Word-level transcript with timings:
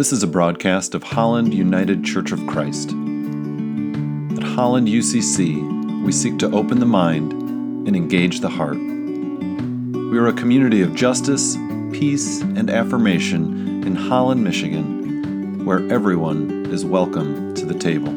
This 0.00 0.12
is 0.14 0.22
a 0.22 0.26
broadcast 0.26 0.94
of 0.94 1.02
Holland 1.02 1.52
United 1.52 2.02
Church 2.02 2.32
of 2.32 2.46
Christ. 2.46 2.88
At 2.88 2.94
Holland 4.42 4.88
UCC, 4.88 6.02
we 6.02 6.10
seek 6.10 6.38
to 6.38 6.50
open 6.52 6.80
the 6.80 6.86
mind 6.86 7.34
and 7.34 7.94
engage 7.94 8.40
the 8.40 8.48
heart. 8.48 8.78
We 8.78 10.18
are 10.18 10.28
a 10.28 10.32
community 10.32 10.80
of 10.80 10.94
justice, 10.94 11.54
peace, 11.92 12.40
and 12.40 12.70
affirmation 12.70 13.86
in 13.86 13.94
Holland, 13.94 14.42
Michigan, 14.42 15.66
where 15.66 15.86
everyone 15.92 16.64
is 16.70 16.82
welcome 16.82 17.52
to 17.56 17.66
the 17.66 17.74
table. 17.74 18.08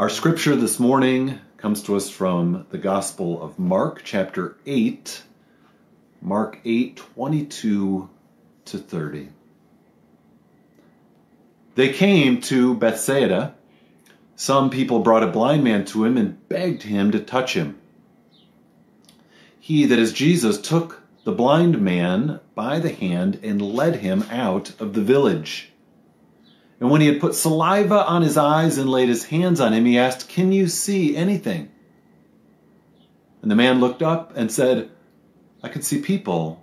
Our 0.00 0.08
scripture 0.08 0.56
this 0.56 0.80
morning 0.80 1.38
comes 1.58 1.82
to 1.82 1.96
us 1.96 2.08
from 2.08 2.64
the 2.70 2.78
Gospel 2.78 3.42
of 3.42 3.58
Mark, 3.58 4.00
chapter 4.04 4.56
8, 4.64 5.22
Mark 6.22 6.60
8, 6.64 6.96
22 6.96 8.08
to 8.66 8.78
30. 8.78 9.28
They 11.74 11.92
came 11.92 12.40
to 12.42 12.74
Bethsaida. 12.74 13.54
Some 14.36 14.70
people 14.70 15.00
brought 15.00 15.22
a 15.22 15.28
blind 15.28 15.64
man 15.64 15.84
to 15.86 16.04
him 16.04 16.16
and 16.16 16.48
begged 16.48 16.82
him 16.82 17.12
to 17.12 17.20
touch 17.20 17.54
him. 17.54 17.78
He, 19.58 19.86
that 19.86 19.98
is 19.98 20.12
Jesus, 20.12 20.60
took 20.60 21.02
the 21.24 21.32
blind 21.32 21.80
man 21.80 22.40
by 22.54 22.78
the 22.78 22.92
hand 22.92 23.38
and 23.42 23.62
led 23.62 23.96
him 23.96 24.24
out 24.30 24.78
of 24.80 24.92
the 24.92 25.02
village. 25.02 25.72
And 26.80 26.90
when 26.90 27.00
he 27.00 27.06
had 27.06 27.20
put 27.20 27.34
saliva 27.34 28.04
on 28.06 28.22
his 28.22 28.36
eyes 28.36 28.76
and 28.76 28.90
laid 28.90 29.08
his 29.08 29.26
hands 29.26 29.60
on 29.60 29.72
him, 29.72 29.84
he 29.84 29.98
asked, 29.98 30.28
Can 30.28 30.50
you 30.50 30.66
see 30.66 31.16
anything? 31.16 31.70
And 33.40 33.50
the 33.50 33.56
man 33.56 33.80
looked 33.80 34.02
up 34.02 34.36
and 34.36 34.50
said, 34.50 34.90
I 35.62 35.68
can 35.68 35.82
see 35.82 36.00
people, 36.00 36.61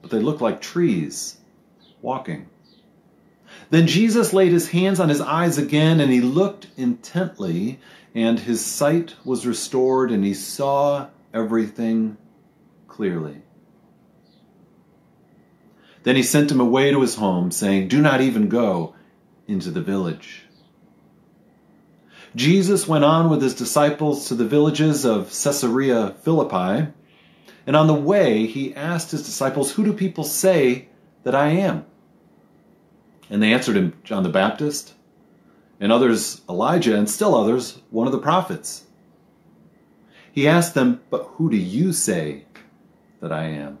but 0.00 0.10
they 0.10 0.20
look 0.20 0.40
like 0.40 0.60
trees 0.60 1.38
walking. 2.02 2.48
Then 3.70 3.86
Jesus 3.86 4.32
laid 4.32 4.52
his 4.52 4.70
hands 4.70 5.00
on 5.00 5.08
his 5.08 5.20
eyes 5.20 5.58
again, 5.58 6.00
and 6.00 6.10
he 6.10 6.20
looked 6.20 6.68
intently, 6.76 7.80
and 8.14 8.38
his 8.38 8.64
sight 8.64 9.14
was 9.24 9.46
restored, 9.46 10.10
and 10.10 10.24
he 10.24 10.34
saw 10.34 11.08
everything 11.34 12.16
clearly. 12.86 13.42
Then 16.02 16.16
he 16.16 16.22
sent 16.22 16.50
him 16.50 16.60
away 16.60 16.90
to 16.90 17.00
his 17.00 17.16
home, 17.16 17.50
saying, 17.50 17.88
Do 17.88 18.00
not 18.00 18.20
even 18.20 18.48
go 18.48 18.94
into 19.46 19.70
the 19.70 19.82
village. 19.82 20.44
Jesus 22.34 22.86
went 22.86 23.04
on 23.04 23.30
with 23.30 23.42
his 23.42 23.54
disciples 23.54 24.28
to 24.28 24.34
the 24.34 24.46
villages 24.46 25.04
of 25.04 25.26
Caesarea 25.26 26.14
Philippi. 26.22 26.92
And 27.68 27.76
on 27.76 27.86
the 27.86 27.92
way, 27.92 28.46
he 28.46 28.74
asked 28.74 29.10
his 29.10 29.26
disciples, 29.26 29.72
Who 29.72 29.84
do 29.84 29.92
people 29.92 30.24
say 30.24 30.88
that 31.24 31.34
I 31.34 31.48
am? 31.48 31.84
And 33.28 33.42
they 33.42 33.52
answered 33.52 33.76
him, 33.76 33.92
John 34.04 34.22
the 34.22 34.30
Baptist, 34.30 34.94
and 35.78 35.92
others, 35.92 36.40
Elijah, 36.48 36.96
and 36.96 37.10
still 37.10 37.34
others, 37.34 37.82
one 37.90 38.06
of 38.06 38.14
the 38.14 38.20
prophets. 38.20 38.86
He 40.32 40.48
asked 40.48 40.72
them, 40.72 41.02
But 41.10 41.24
who 41.32 41.50
do 41.50 41.58
you 41.58 41.92
say 41.92 42.46
that 43.20 43.32
I 43.32 43.44
am? 43.44 43.76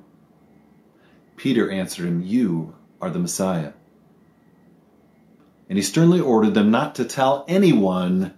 Peter 1.36 1.70
answered 1.70 2.08
him, 2.08 2.20
You 2.22 2.74
are 3.00 3.08
the 3.08 3.18
Messiah. 3.18 3.72
And 5.70 5.78
he 5.78 5.82
sternly 5.82 6.20
ordered 6.20 6.52
them 6.52 6.70
not 6.70 6.96
to 6.96 7.06
tell 7.06 7.46
anyone 7.48 8.34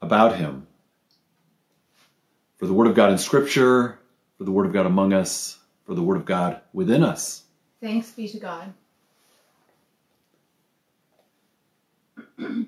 about 0.00 0.36
him. 0.36 0.68
For 2.58 2.66
the 2.66 2.72
word 2.72 2.86
of 2.86 2.94
God 2.94 3.10
in 3.10 3.18
Scripture, 3.18 3.97
for 4.38 4.44
the 4.44 4.52
Word 4.52 4.66
of 4.66 4.72
God 4.72 4.86
among 4.86 5.12
us, 5.12 5.58
for 5.84 5.94
the 5.94 6.02
Word 6.02 6.16
of 6.16 6.24
God 6.24 6.62
within 6.72 7.02
us. 7.02 7.42
Thanks 7.82 8.12
be 8.12 8.28
to 8.28 8.38
God. 8.38 8.72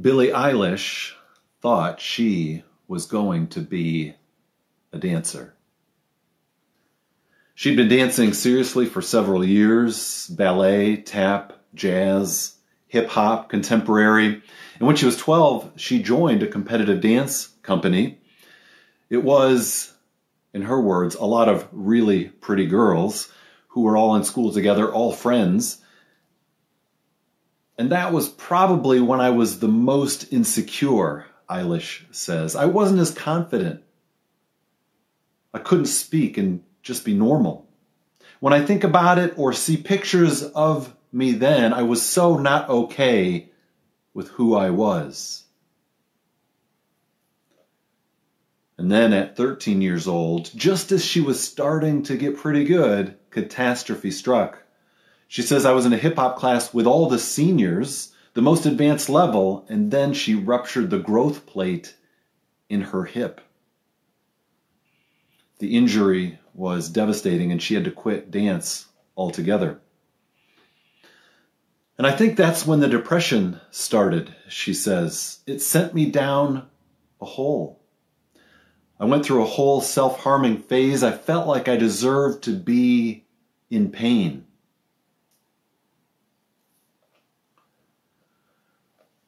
Billie 0.00 0.28
Eilish 0.28 1.12
thought 1.60 2.00
she 2.00 2.64
was 2.88 3.06
going 3.06 3.46
to 3.48 3.60
be 3.60 4.14
a 4.92 4.98
dancer. 4.98 5.54
She'd 7.54 7.76
been 7.76 7.88
dancing 7.88 8.32
seriously 8.32 8.86
for 8.86 9.02
several 9.02 9.44
years 9.44 10.26
ballet, 10.28 10.96
tap, 10.96 11.52
jazz, 11.74 12.56
hip 12.88 13.08
hop, 13.08 13.50
contemporary. 13.50 14.42
And 14.78 14.86
when 14.86 14.96
she 14.96 15.06
was 15.06 15.16
12, 15.16 15.72
she 15.76 16.02
joined 16.02 16.42
a 16.42 16.46
competitive 16.46 17.00
dance 17.00 17.48
company. 17.62 18.18
It 19.10 19.22
was 19.22 19.91
in 20.54 20.62
her 20.62 20.80
words, 20.80 21.14
a 21.14 21.24
lot 21.24 21.48
of 21.48 21.66
really 21.72 22.24
pretty 22.24 22.66
girls 22.66 23.30
who 23.68 23.82
were 23.82 23.96
all 23.96 24.16
in 24.16 24.24
school 24.24 24.52
together, 24.52 24.92
all 24.92 25.12
friends. 25.12 25.80
And 27.78 27.90
that 27.90 28.12
was 28.12 28.28
probably 28.28 29.00
when 29.00 29.20
I 29.20 29.30
was 29.30 29.58
the 29.58 29.68
most 29.68 30.32
insecure, 30.32 31.26
Eilish 31.48 32.02
says. 32.14 32.54
I 32.54 32.66
wasn't 32.66 33.00
as 33.00 33.12
confident. 33.12 33.82
I 35.54 35.58
couldn't 35.58 35.86
speak 35.86 36.36
and 36.38 36.62
just 36.82 37.04
be 37.04 37.14
normal. 37.14 37.66
When 38.40 38.52
I 38.52 38.64
think 38.64 38.84
about 38.84 39.18
it 39.18 39.34
or 39.36 39.52
see 39.52 39.76
pictures 39.76 40.42
of 40.42 40.94
me 41.12 41.32
then, 41.32 41.72
I 41.72 41.82
was 41.82 42.02
so 42.02 42.36
not 42.38 42.68
okay 42.68 43.50
with 44.14 44.28
who 44.28 44.54
I 44.54 44.70
was. 44.70 45.44
And 48.82 48.90
then 48.90 49.12
at 49.12 49.36
13 49.36 49.80
years 49.80 50.08
old, 50.08 50.50
just 50.56 50.90
as 50.90 51.04
she 51.04 51.20
was 51.20 51.40
starting 51.40 52.02
to 52.02 52.16
get 52.16 52.36
pretty 52.36 52.64
good, 52.64 53.16
catastrophe 53.30 54.10
struck. 54.10 54.60
She 55.28 55.42
says, 55.42 55.64
I 55.64 55.70
was 55.70 55.86
in 55.86 55.92
a 55.92 55.96
hip 55.96 56.16
hop 56.16 56.36
class 56.36 56.74
with 56.74 56.84
all 56.84 57.08
the 57.08 57.20
seniors, 57.20 58.12
the 58.34 58.42
most 58.42 58.66
advanced 58.66 59.08
level, 59.08 59.64
and 59.68 59.92
then 59.92 60.12
she 60.12 60.34
ruptured 60.34 60.90
the 60.90 60.98
growth 60.98 61.46
plate 61.46 61.94
in 62.68 62.80
her 62.80 63.04
hip. 63.04 63.40
The 65.60 65.76
injury 65.76 66.40
was 66.52 66.88
devastating, 66.88 67.52
and 67.52 67.62
she 67.62 67.74
had 67.74 67.84
to 67.84 67.92
quit 67.92 68.32
dance 68.32 68.88
altogether. 69.16 69.80
And 71.98 72.04
I 72.04 72.10
think 72.10 72.36
that's 72.36 72.66
when 72.66 72.80
the 72.80 72.88
depression 72.88 73.60
started, 73.70 74.34
she 74.48 74.74
says. 74.74 75.38
It 75.46 75.62
sent 75.62 75.94
me 75.94 76.10
down 76.10 76.68
a 77.20 77.26
hole. 77.26 77.78
I 79.02 79.04
went 79.04 79.26
through 79.26 79.42
a 79.42 79.46
whole 79.46 79.80
self 79.80 80.20
harming 80.20 80.58
phase. 80.58 81.02
I 81.02 81.10
felt 81.10 81.48
like 81.48 81.66
I 81.66 81.74
deserved 81.74 82.44
to 82.44 82.52
be 82.52 83.24
in 83.68 83.90
pain. 83.90 84.46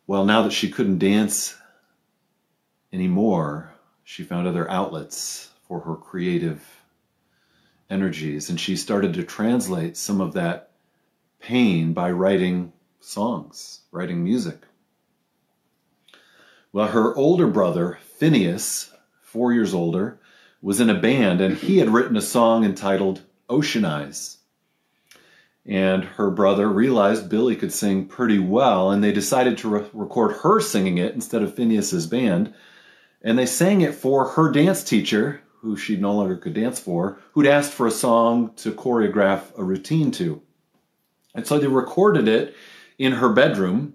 Well, 0.07 0.25
now 0.25 0.43
that 0.43 0.53
she 0.53 0.71
couldn't 0.71 1.01
dance 1.01 1.57
anymore, 2.93 3.75
she 4.05 4.23
found 4.23 4.47
other 4.47 4.71
outlets 4.71 5.51
for 5.67 5.81
her 5.81 5.97
creative 5.97 6.65
energies, 7.91 8.51
and 8.51 8.61
she 8.61 8.77
started 8.77 9.13
to 9.15 9.25
translate 9.25 9.97
some 9.97 10.21
of 10.21 10.35
that 10.35 10.71
pain 11.41 11.93
by 11.93 12.13
writing 12.13 12.73
songs, 13.01 13.81
writing 13.91 14.23
music. 14.23 14.61
Well, 16.73 16.87
her 16.87 17.13
older 17.17 17.49
brother, 17.49 17.99
Finneas, 18.21 18.94
four 19.35 19.53
years 19.53 19.75
older, 19.75 20.21
was 20.63 20.79
in 20.79 20.89
a 20.89 20.95
band, 20.95 21.41
and 21.41 21.57
he 21.57 21.79
had 21.79 21.91
written 21.91 22.17
a 22.17 22.23
song 22.23 22.65
entitled 22.65 23.21
Ocean 23.49 23.85
Eyes. 23.85 24.39
And 25.67 26.05
her 26.05 26.31
brother 26.31 26.69
realized 26.69 27.29
Billie 27.29 27.57
could 27.57 27.73
sing 27.73 28.07
pretty 28.07 28.39
well, 28.39 28.93
and 28.93 29.03
they 29.03 29.11
decided 29.11 29.59
to 29.59 29.69
re- 29.69 29.91
record 29.93 30.37
her 30.37 30.61
singing 30.61 30.99
it 30.99 31.15
instead 31.15 31.43
of 31.43 31.53
Finneas's 31.53 32.07
band. 32.07 32.55
And 33.23 33.37
they 33.37 33.45
sang 33.45 33.81
it 33.81 33.97
for 33.97 34.29
her 34.29 34.53
dance 34.53 34.85
teacher, 34.85 35.43
who 35.63 35.77
she 35.77 35.97
no 35.97 36.15
longer 36.15 36.37
could 36.37 36.55
dance 36.55 36.79
for, 36.79 37.19
who'd 37.33 37.49
asked 37.49 37.73
for 37.73 37.89
a 37.89 37.91
song 37.91 38.53
to 38.59 38.71
choreograph 38.71 39.59
a 39.59 39.65
routine 39.65 40.13
to. 40.13 40.43
And 41.35 41.45
so 41.45 41.59
they 41.59 41.67
recorded 41.67 42.29
it 42.29 42.55
in 42.99 43.15
her 43.15 43.31
bedroom 43.31 43.95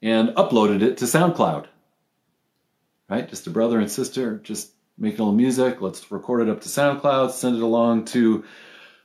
and 0.00 0.28
uploaded 0.36 0.82
it 0.82 0.98
to 0.98 1.06
SoundCloud. 1.06 1.66
Right? 3.08 3.28
Just 3.28 3.48
a 3.48 3.50
brother 3.50 3.80
and 3.80 3.90
sister 3.90 4.38
just 4.38 4.75
making 4.98 5.20
a 5.20 5.22
little 5.22 5.34
music. 5.34 5.80
Let's 5.80 6.10
record 6.10 6.42
it 6.42 6.50
up 6.50 6.60
to 6.62 6.68
SoundCloud, 6.68 7.30
send 7.30 7.56
it 7.56 7.62
along 7.62 8.06
to 8.06 8.44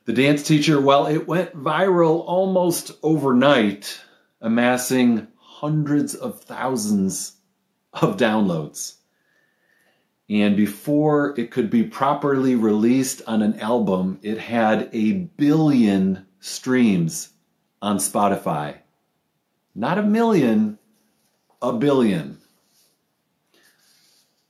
the 0.05 0.13
dance 0.13 0.43
teacher. 0.43 0.79
Well, 0.79 1.07
it 1.07 1.27
went 1.27 1.55
viral 1.55 2.23
almost 2.25 2.91
overnight, 3.03 4.01
amassing 4.39 5.27
hundreds 5.38 6.15
of 6.15 6.41
thousands 6.41 7.33
of 7.93 8.17
downloads. 8.17 8.95
And 10.29 10.55
before 10.55 11.38
it 11.38 11.51
could 11.51 11.69
be 11.69 11.83
properly 11.83 12.55
released 12.55 13.21
on 13.27 13.41
an 13.41 13.59
album, 13.59 14.17
it 14.21 14.38
had 14.38 14.89
a 14.93 15.11
billion 15.11 16.25
streams 16.39 17.29
on 17.81 17.97
Spotify. 17.97 18.77
Not 19.75 19.97
a 19.97 20.03
million, 20.03 20.79
a 21.61 21.73
billion. 21.73 22.40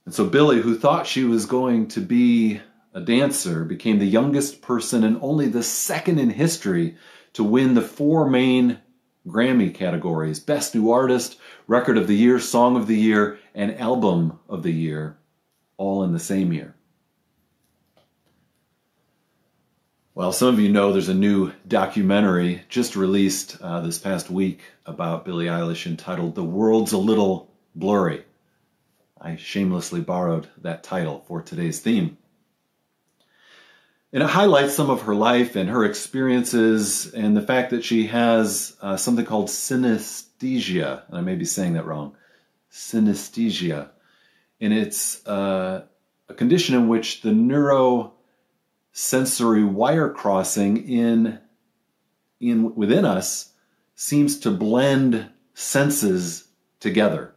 And 0.04 0.14
so 0.14 0.26
Billie, 0.26 0.60
who 0.60 0.76
thought 0.76 1.06
she 1.06 1.24
was 1.24 1.46
going 1.46 1.88
to 1.88 2.00
be 2.00 2.60
a 2.92 3.00
dancer, 3.00 3.64
became 3.64 3.98
the 3.98 4.06
youngest 4.06 4.60
person 4.60 5.04
and 5.04 5.18
only 5.22 5.48
the 5.48 5.62
second 5.62 6.18
in 6.18 6.30
history 6.30 6.96
to 7.34 7.44
win 7.44 7.74
the 7.74 7.82
four 7.82 8.28
main 8.28 8.78
Grammy 9.26 9.72
categories 9.72 10.40
Best 10.40 10.74
New 10.74 10.90
Artist, 10.90 11.38
Record 11.68 11.96
of 11.96 12.08
the 12.08 12.16
Year, 12.16 12.40
Song 12.40 12.76
of 12.76 12.86
the 12.88 12.96
Year, 12.96 13.38
and 13.54 13.78
Album 13.78 14.40
of 14.48 14.62
the 14.62 14.72
Year, 14.72 15.16
all 15.76 16.02
in 16.02 16.12
the 16.12 16.18
same 16.18 16.52
year. 16.52 16.74
Well, 20.14 20.32
some 20.32 20.48
of 20.48 20.60
you 20.60 20.68
know 20.68 20.92
there's 20.92 21.08
a 21.08 21.14
new 21.14 21.52
documentary 21.66 22.62
just 22.68 22.96
released 22.96 23.56
uh, 23.62 23.80
this 23.80 23.98
past 23.98 24.28
week 24.28 24.60
about 24.84 25.24
Billie 25.24 25.46
Eilish 25.46 25.86
entitled 25.86 26.34
The 26.34 26.44
World's 26.44 26.92
a 26.92 26.98
Little 26.98 27.50
Blurry. 27.74 28.24
I 29.24 29.36
shamelessly 29.36 30.00
borrowed 30.00 30.48
that 30.62 30.82
title 30.82 31.22
for 31.28 31.40
today's 31.40 31.78
theme. 31.78 32.18
And 34.12 34.22
it 34.22 34.28
highlights 34.28 34.74
some 34.74 34.90
of 34.90 35.02
her 35.02 35.14
life 35.14 35.54
and 35.54 35.70
her 35.70 35.84
experiences 35.84 37.14
and 37.14 37.36
the 37.36 37.40
fact 37.40 37.70
that 37.70 37.84
she 37.84 38.08
has 38.08 38.76
uh, 38.82 38.96
something 38.96 39.24
called 39.24 39.46
synesthesia. 39.46 41.04
And 41.08 41.16
I 41.16 41.20
may 41.20 41.36
be 41.36 41.44
saying 41.44 41.74
that 41.74 41.86
wrong. 41.86 42.16
Synesthesia. 42.70 43.90
And 44.60 44.72
it's 44.72 45.24
uh, 45.26 45.84
a 46.28 46.34
condition 46.34 46.74
in 46.74 46.88
which 46.88 47.22
the 47.22 47.30
neurosensory 47.30 49.70
wire 49.70 50.10
crossing 50.10 50.88
in, 50.88 51.38
in 52.40 52.74
within 52.74 53.04
us 53.04 53.52
seems 53.94 54.40
to 54.40 54.50
blend 54.50 55.30
senses 55.54 56.48
together. 56.80 57.32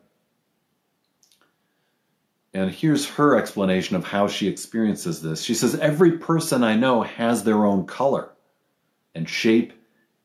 And 2.56 2.72
here's 2.72 3.10
her 3.10 3.36
explanation 3.36 3.98
of 3.98 4.06
how 4.06 4.30
she 4.30 4.48
experiences 4.48 5.22
this. 5.22 5.44
She 5.44 5.54
says, 5.54 5.76
Every 5.76 6.14
person 6.14 6.64
I 6.64 6.78
know 6.78 7.02
has 7.02 7.44
their 7.44 7.66
own 7.66 7.86
color 7.86 8.30
and 9.14 9.28
shape 9.28 9.74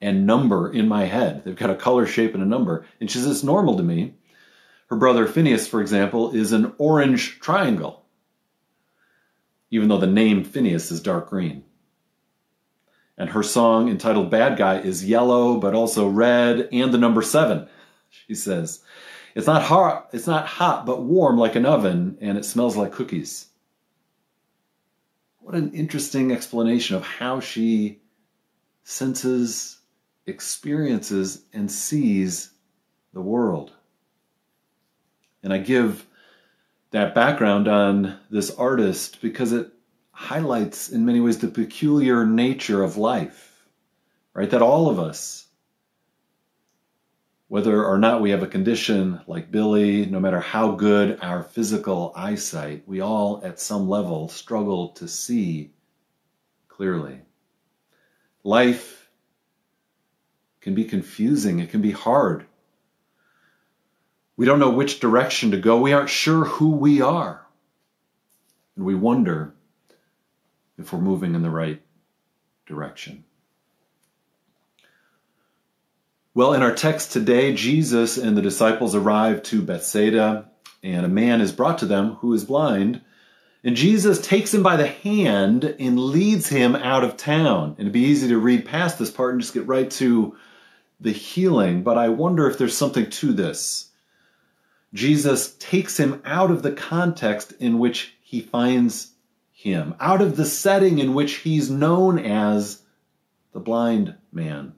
and 0.00 0.28
number 0.28 0.72
in 0.72 0.86
my 0.86 1.06
head. 1.06 1.42
They've 1.44 1.56
got 1.56 1.70
a 1.70 1.74
color, 1.74 2.06
shape, 2.06 2.34
and 2.34 2.42
a 2.42 2.46
number. 2.46 2.86
And 3.00 3.10
she 3.10 3.18
says, 3.18 3.26
It's 3.26 3.42
normal 3.42 3.76
to 3.78 3.82
me. 3.82 4.14
Her 4.90 4.96
brother 4.96 5.26
Finneas, 5.26 5.68
for 5.68 5.80
example, 5.80 6.30
is 6.30 6.52
an 6.52 6.72
orange 6.78 7.40
triangle, 7.40 8.04
even 9.72 9.88
though 9.88 9.98
the 9.98 10.06
name 10.06 10.44
Finneas 10.44 10.92
is 10.92 11.00
dark 11.00 11.30
green. 11.30 11.64
And 13.18 13.30
her 13.30 13.42
song 13.42 13.88
entitled 13.88 14.30
Bad 14.30 14.56
Guy 14.56 14.78
is 14.78 15.04
yellow, 15.04 15.58
but 15.58 15.74
also 15.74 16.06
red, 16.06 16.68
and 16.70 16.94
the 16.94 16.98
number 16.98 17.22
seven, 17.22 17.66
she 18.08 18.36
says. 18.36 18.84
It's 19.34 19.46
not 19.46 19.62
hot, 19.62 20.10
it's 20.12 20.26
not 20.26 20.46
hot, 20.46 20.86
but 20.86 21.02
warm 21.02 21.38
like 21.38 21.54
an 21.54 21.66
oven, 21.66 22.18
and 22.20 22.36
it 22.36 22.44
smells 22.44 22.76
like 22.76 22.92
cookies. 22.92 23.46
What 25.38 25.54
an 25.54 25.72
interesting 25.72 26.32
explanation 26.32 26.96
of 26.96 27.04
how 27.04 27.40
she 27.40 28.00
senses, 28.82 29.78
experiences, 30.26 31.44
and 31.52 31.70
sees 31.70 32.50
the 33.12 33.20
world. 33.20 33.72
And 35.42 35.52
I 35.52 35.58
give 35.58 36.06
that 36.90 37.14
background 37.14 37.68
on 37.68 38.18
this 38.30 38.50
artist 38.50 39.20
because 39.22 39.52
it 39.52 39.72
highlights 40.12 40.90
in 40.90 41.04
many 41.04 41.20
ways 41.20 41.38
the 41.38 41.48
peculiar 41.48 42.26
nature 42.26 42.82
of 42.82 42.96
life, 42.96 43.64
right? 44.34 44.50
That 44.50 44.62
all 44.62 44.88
of 44.88 44.98
us 44.98 45.46
whether 47.50 47.85
or 47.85 47.99
not 47.99 48.20
we 48.20 48.31
have 48.31 48.44
a 48.44 48.47
condition 48.47 49.20
like 49.26 49.50
Billie, 49.50 50.06
no 50.06 50.20
matter 50.20 50.38
how 50.38 50.70
good 50.70 51.19
our 51.20 51.43
physical 51.43 52.12
eyesight, 52.14 52.85
we 52.87 53.00
all 53.00 53.41
at 53.43 53.58
some 53.58 53.88
level 53.88 54.29
struggle 54.29 54.91
to 54.91 55.08
see 55.08 55.73
clearly. 56.69 57.19
Life 58.44 59.11
can 60.61 60.76
be 60.76 60.85
confusing, 60.85 61.58
it 61.58 61.70
can 61.70 61.82
be 61.82 61.91
hard. 61.91 62.47
We 64.37 64.47
don't 64.47 64.61
know 64.61 64.70
which 64.70 65.00
direction 65.00 65.50
to 65.50 65.56
go, 65.56 65.81
we 65.81 65.93
aren't 65.93 66.08
sure 66.08 66.44
who 66.44 66.70
we 66.70 67.00
are. 67.00 67.44
And 68.76 68.85
we 68.85 68.94
wonder 68.94 69.56
if 70.79 70.93
we're 70.93 71.00
moving 71.00 71.35
in 71.35 71.43
the 71.43 71.50
right 71.50 71.82
direction. 72.64 73.25
Well, 76.40 76.54
in 76.54 76.62
our 76.62 76.75
text 76.75 77.12
today, 77.12 77.52
Jesus 77.52 78.16
and 78.16 78.34
the 78.34 78.40
disciples 78.40 78.94
arrive 78.94 79.42
to 79.42 79.60
Bethsaida, 79.60 80.48
and 80.82 81.04
a 81.04 81.06
man 81.10 81.42
is 81.42 81.52
brought 81.52 81.76
to 81.81 81.87
them 81.87 82.14
who 82.14 82.32
is 82.32 82.46
blind. 82.46 83.02
And 83.62 83.76
Jesus 83.76 84.26
takes 84.26 84.54
him 84.54 84.62
by 84.62 84.76
the 84.76 84.87
hand 84.87 85.64
and 85.64 86.00
leads 86.00 86.48
him 86.48 86.76
out 86.76 87.04
of 87.04 87.19
town. 87.19 87.72
And 87.72 87.81
it'd 87.81 87.92
be 87.92 88.04
easy 88.04 88.28
to 88.28 88.38
read 88.38 88.64
past 88.64 88.98
this 88.98 89.10
part 89.10 89.34
and 89.34 89.42
just 89.42 89.52
get 89.52 89.66
right 89.66 89.90
to 89.90 90.34
the 90.98 91.12
healing, 91.12 91.82
but 91.82 91.98
I 91.98 92.08
wonder 92.08 92.48
if 92.48 92.56
there's 92.56 92.75
something 92.75 93.10
to 93.10 93.34
this. 93.34 93.90
Jesus 94.94 95.54
takes 95.56 96.00
him 96.00 96.22
out 96.25 96.50
of 96.50 96.62
the 96.62 96.72
context 96.72 97.52
in 97.60 97.78
which 97.78 98.14
he 98.22 98.40
finds 98.40 99.12
him, 99.52 99.94
out 100.00 100.22
of 100.22 100.38
the 100.38 100.46
setting 100.46 101.00
in 101.00 101.12
which 101.12 101.34
he's 101.34 101.69
known 101.69 102.19
as 102.19 102.81
the 103.52 103.60
blind 103.60 104.14
man 104.32 104.72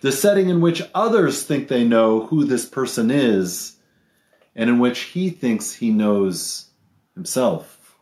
the 0.00 0.12
setting 0.12 0.48
in 0.48 0.60
which 0.60 0.82
others 0.94 1.42
think 1.42 1.68
they 1.68 1.84
know 1.84 2.26
who 2.26 2.44
this 2.44 2.66
person 2.66 3.10
is, 3.10 3.76
and 4.54 4.70
in 4.70 4.78
which 4.78 5.00
he 5.00 5.30
thinks 5.30 5.72
he 5.72 5.90
knows 5.90 6.66
himself. 7.14 7.96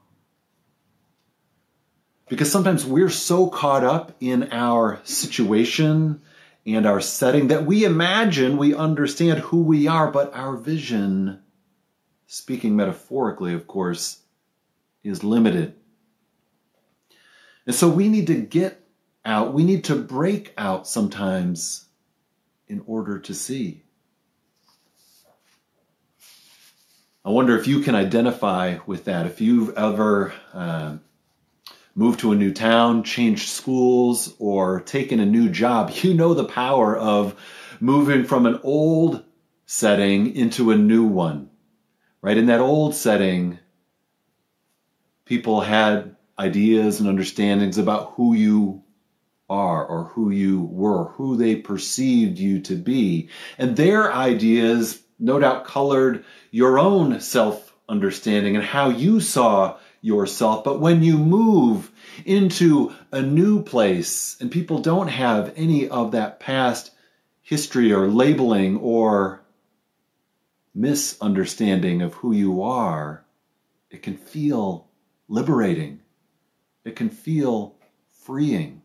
Because 2.28 2.50
sometimes 2.50 2.86
we're 2.86 3.10
so 3.10 3.48
caught 3.48 3.84
up 3.84 4.12
in 4.20 4.50
our 4.50 5.00
situation 5.04 6.22
and 6.66 6.86
our 6.86 7.00
setting 7.00 7.48
that 7.48 7.66
we 7.66 7.84
imagine 7.84 8.56
we 8.56 8.74
understand 8.74 9.40
who 9.40 9.62
we 9.62 9.86
are, 9.86 10.10
but 10.10 10.34
our 10.34 10.56
vision, 10.56 11.42
speaking 12.26 12.74
metaphorically, 12.74 13.52
of 13.52 13.66
course, 13.66 14.22
is 15.02 15.22
limited. 15.22 15.74
And 17.66 17.74
so 17.74 17.88
we 17.88 18.08
need 18.08 18.26
to 18.28 18.40
get 18.40 18.83
out. 19.24 19.54
We 19.54 19.64
need 19.64 19.84
to 19.84 19.96
break 19.96 20.52
out 20.56 20.86
sometimes 20.86 21.86
in 22.68 22.82
order 22.86 23.18
to 23.20 23.34
see. 23.34 23.84
I 27.24 27.30
wonder 27.30 27.56
if 27.56 27.66
you 27.66 27.80
can 27.80 27.94
identify 27.94 28.78
with 28.86 29.06
that. 29.06 29.24
If 29.24 29.40
you've 29.40 29.74
ever 29.78 30.34
uh, 30.52 30.98
moved 31.94 32.20
to 32.20 32.32
a 32.32 32.36
new 32.36 32.52
town, 32.52 33.02
changed 33.02 33.48
schools, 33.48 34.34
or 34.38 34.80
taken 34.80 35.20
a 35.20 35.26
new 35.26 35.48
job, 35.48 35.90
you 35.94 36.12
know 36.14 36.34
the 36.34 36.44
power 36.44 36.94
of 36.96 37.34
moving 37.80 38.24
from 38.24 38.44
an 38.44 38.60
old 38.62 39.24
setting 39.64 40.36
into 40.36 40.70
a 40.70 40.76
new 40.76 41.04
one. 41.04 41.48
Right? 42.20 42.36
In 42.36 42.46
that 42.46 42.60
old 42.60 42.94
setting, 42.94 43.58
people 45.24 45.60
had 45.60 46.16
ideas 46.38 47.00
and 47.00 47.08
understandings 47.08 47.78
about 47.78 48.12
who 48.12 48.34
you 48.34 48.83
are 49.54 49.84
or 49.86 50.04
who 50.04 50.30
you 50.30 50.62
were, 50.62 51.04
who 51.04 51.36
they 51.36 51.56
perceived 51.56 52.38
you 52.38 52.60
to 52.60 52.74
be. 52.74 53.28
And 53.58 53.76
their 53.76 54.12
ideas 54.12 55.00
no 55.18 55.38
doubt 55.38 55.64
colored 55.64 56.24
your 56.50 56.78
own 56.78 57.20
self 57.20 57.72
understanding 57.88 58.56
and 58.56 58.64
how 58.64 58.88
you 58.88 59.20
saw 59.20 59.78
yourself. 60.00 60.64
But 60.64 60.80
when 60.80 61.02
you 61.02 61.18
move 61.18 61.90
into 62.24 62.92
a 63.12 63.22
new 63.22 63.62
place 63.62 64.36
and 64.40 64.50
people 64.50 64.80
don't 64.80 65.08
have 65.08 65.52
any 65.56 65.88
of 65.88 66.12
that 66.12 66.40
past 66.40 66.90
history 67.42 67.92
or 67.92 68.08
labeling 68.08 68.78
or 68.78 69.42
misunderstanding 70.74 72.02
of 72.02 72.14
who 72.14 72.32
you 72.32 72.62
are, 72.62 73.24
it 73.90 74.02
can 74.02 74.16
feel 74.16 74.88
liberating. 75.28 76.00
It 76.84 76.96
can 76.96 77.10
feel 77.10 77.76
freeing. 78.10 78.82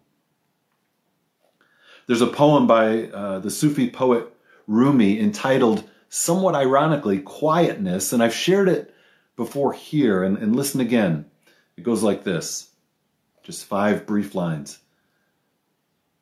There's 2.09 2.21
a 2.21 2.25
poem 2.27 2.65
by 2.65 3.03
uh, 3.03 3.37
the 3.37 3.51
Sufi 3.51 3.87
poet 3.87 4.33
Rumi 4.65 5.19
entitled, 5.19 5.87
somewhat 6.09 6.55
ironically, 6.55 7.19
Quietness, 7.19 8.11
and 8.11 8.23
I've 8.23 8.33
shared 8.33 8.67
it 8.67 8.91
before 9.35 9.73
here, 9.73 10.23
and, 10.23 10.35
and 10.35 10.55
listen 10.55 10.81
again. 10.81 11.29
It 11.77 11.83
goes 11.83 12.01
like 12.01 12.23
this 12.23 12.71
just 13.43 13.65
five 13.65 14.07
brief 14.07 14.33
lines. 14.33 14.79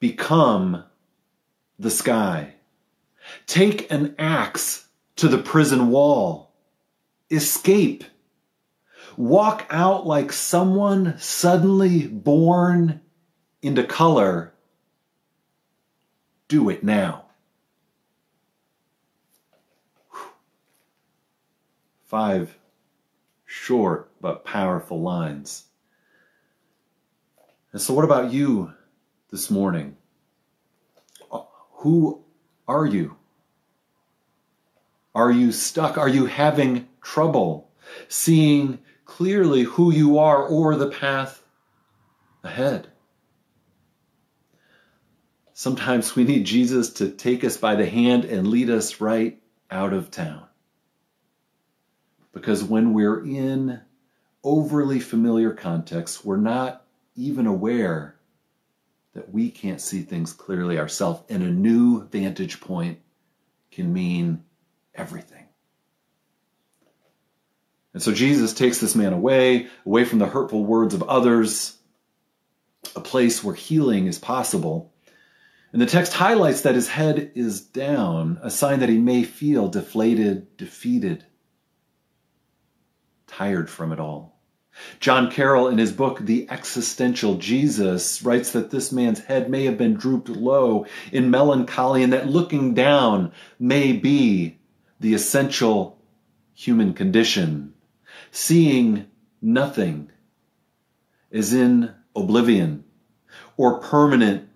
Become 0.01 0.83
the 1.79 1.89
sky. 1.89 2.55
Take 3.45 3.89
an 3.89 4.13
axe 4.19 4.89
to 5.15 5.29
the 5.29 5.37
prison 5.37 5.87
wall. 5.87 6.51
Escape. 7.31 8.03
Walk 9.15 9.65
out 9.69 10.05
like 10.05 10.33
someone 10.33 11.17
suddenly 11.17 12.07
born 12.07 12.99
into 13.61 13.85
color 13.85 14.53
do 16.47 16.69
it 16.69 16.83
now. 16.83 17.25
Five 22.05 22.57
short 23.45 24.11
but 24.21 24.45
powerful 24.45 25.01
lines. 25.01 25.65
And 27.73 27.81
so, 27.81 27.93
what 27.93 28.05
about 28.05 28.31
you 28.31 28.73
this 29.29 29.51
morning? 29.51 29.97
Uh, 31.31 31.41
who 31.73 32.23
are 32.67 32.85
you? 32.85 33.17
Are 35.13 35.31
you 35.31 35.51
stuck? 35.51 35.97
Are 35.97 36.07
you 36.07 36.27
having 36.27 36.87
trouble 37.01 37.71
seeing 38.07 38.79
clearly 39.05 39.63
who 39.63 39.91
you 39.91 40.17
are 40.17 40.43
or 40.43 40.75
the 40.75 40.89
path 40.89 41.43
ahead? 42.43 42.87
Sometimes 45.59 46.15
we 46.15 46.23
need 46.23 46.45
Jesus 46.45 46.91
to 46.93 47.09
take 47.09 47.43
us 47.43 47.57
by 47.57 47.73
the 47.73 47.87
hand 47.87 48.25
and 48.25 48.47
lead 48.47 48.69
us 48.69 49.01
right 49.01 49.41
out 49.71 49.91
of 49.91 50.11
town. 50.11 50.43
Because 52.31 52.63
when 52.63 52.93
we're 52.93 53.25
in 53.25 53.81
overly 54.43 54.99
familiar 54.99 55.51
contexts, 55.53 56.23
we're 56.23 56.37
not 56.37 56.85
even 57.15 57.47
aware 57.47 58.15
that 59.15 59.33
we 59.33 59.49
can't 59.49 59.81
see 59.81 60.03
things 60.03 60.31
clearly 60.31 60.77
ourselves, 60.77 61.23
and 61.27 61.41
a 61.41 61.49
new 61.49 62.03
vantage 62.03 62.61
point 62.61 62.99
can 63.71 63.91
mean 63.91 64.43
everything. 64.93 65.45
And 67.95 68.03
so 68.03 68.13
Jesus 68.13 68.53
takes 68.53 68.77
this 68.77 68.93
man 68.93 69.11
away, 69.11 69.69
away 69.87 70.05
from 70.05 70.19
the 70.19 70.27
hurtful 70.27 70.63
words 70.63 70.93
of 70.93 71.01
others, 71.01 71.75
a 72.95 73.01
place 73.01 73.43
where 73.43 73.55
healing 73.55 74.05
is 74.05 74.19
possible. 74.19 74.93
And 75.73 75.81
the 75.81 75.85
text 75.85 76.13
highlights 76.13 76.61
that 76.61 76.75
his 76.75 76.87
head 76.87 77.31
is 77.35 77.61
down, 77.61 78.39
a 78.41 78.49
sign 78.49 78.79
that 78.79 78.89
he 78.89 78.97
may 78.97 79.23
feel 79.23 79.67
deflated, 79.67 80.55
defeated, 80.57 81.25
tired 83.27 83.69
from 83.69 83.91
it 83.91 83.99
all. 83.99 84.37
John 84.99 85.31
Carroll, 85.31 85.67
in 85.67 85.77
his 85.77 85.91
book, 85.91 86.19
The 86.19 86.49
Existential 86.49 87.35
Jesus, 87.35 88.21
writes 88.21 88.51
that 88.51 88.69
this 88.69 88.91
man's 88.91 89.19
head 89.19 89.49
may 89.49 89.65
have 89.65 89.77
been 89.77 89.95
drooped 89.95 90.29
low 90.29 90.85
in 91.11 91.31
melancholy 91.31 92.03
and 92.03 92.13
that 92.13 92.29
looking 92.29 92.73
down 92.73 93.31
may 93.59 93.93
be 93.93 94.59
the 94.99 95.13
essential 95.13 95.99
human 96.53 96.93
condition. 96.93 97.73
Seeing 98.31 99.07
nothing 99.41 100.11
is 101.31 101.53
in 101.53 101.93
oblivion 102.15 102.83
or 103.57 103.79
permanent 103.79 104.46